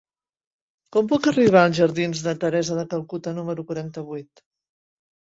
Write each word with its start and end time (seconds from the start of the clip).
Com 0.97 1.11
puc 1.11 1.29
arribar 1.33 1.61
als 1.67 1.79
jardins 1.81 2.25
de 2.31 2.35
Teresa 2.47 2.81
de 2.83 2.89
Calcuta 2.97 3.37
número 3.39 3.71
quaranta-vuit? 3.71 4.47